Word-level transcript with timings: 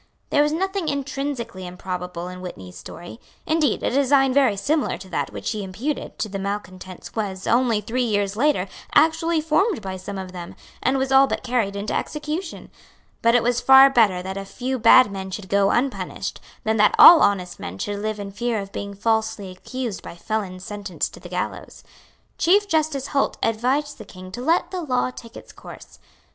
There 0.31 0.41
was 0.41 0.51
nothing 0.51 0.87
intrinsically 0.87 1.67
improbable 1.67 2.27
in 2.27 2.41
Whitney's 2.41 2.75
story. 2.75 3.19
Indeed 3.45 3.83
a 3.83 3.91
design 3.91 4.33
very 4.33 4.57
similar 4.57 4.97
to 4.97 5.07
that 5.09 5.31
which 5.31 5.51
he 5.51 5.63
imputed 5.63 6.17
to 6.17 6.27
the 6.27 6.39
malecontents 6.39 7.13
was, 7.15 7.45
only 7.45 7.81
three 7.81 8.01
years 8.01 8.35
later, 8.35 8.67
actually 8.95 9.41
formed 9.41 9.83
by 9.83 9.97
some 9.97 10.17
of 10.17 10.31
them, 10.31 10.55
and 10.81 10.97
was 10.97 11.11
all 11.11 11.27
but 11.27 11.43
carried 11.43 11.75
into 11.75 11.93
execution. 11.93 12.71
But 13.21 13.35
it 13.35 13.43
was 13.43 13.61
far 13.61 13.91
better 13.91 14.23
that 14.23 14.37
a 14.37 14.43
few 14.43 14.79
bad 14.79 15.11
men 15.11 15.29
should 15.29 15.49
go 15.49 15.69
unpunished 15.69 16.39
than 16.63 16.77
that 16.77 16.95
all 16.97 17.21
honest 17.21 17.59
men 17.59 17.77
should 17.77 17.99
live 17.99 18.19
in 18.19 18.31
fear 18.31 18.57
of 18.59 18.71
being 18.71 18.95
falsely 18.95 19.51
accused 19.51 20.01
by 20.01 20.15
felons 20.15 20.63
sentenced 20.65 21.13
to 21.13 21.19
the 21.19 21.29
gallows. 21.29 21.83
Chief 22.39 22.67
Justice 22.67 23.05
Holt 23.09 23.37
advised 23.43 23.99
the 23.99 24.05
King 24.05 24.31
to 24.31 24.41
let 24.41 24.71
the 24.71 24.81
law 24.81 25.11
take 25.11 25.37
its 25.37 25.53
course. 25.53 25.99